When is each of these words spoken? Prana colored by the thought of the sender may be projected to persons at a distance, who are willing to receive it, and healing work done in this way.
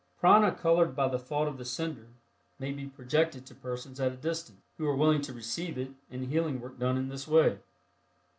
Prana 0.19 0.51
colored 0.51 0.95
by 0.95 1.07
the 1.07 1.19
thought 1.19 1.47
of 1.47 1.59
the 1.59 1.63
sender 1.63 2.07
may 2.57 2.71
be 2.71 2.87
projected 2.87 3.45
to 3.45 3.53
persons 3.53 3.99
at 3.99 4.11
a 4.11 4.17
distance, 4.17 4.63
who 4.79 4.87
are 4.87 4.95
willing 4.95 5.21
to 5.21 5.31
receive 5.31 5.77
it, 5.77 5.91
and 6.09 6.25
healing 6.31 6.59
work 6.59 6.79
done 6.79 6.97
in 6.97 7.07
this 7.09 7.27
way. 7.27 7.59